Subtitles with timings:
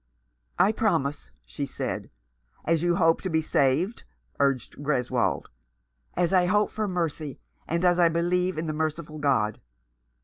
[0.57, 2.09] "I promise," she said.
[2.65, 4.03] "As you hope to be saved?"
[4.39, 5.45] urged Greswold.
[6.15, 9.61] "As I hope for mercy, and as I believe in a merciful God."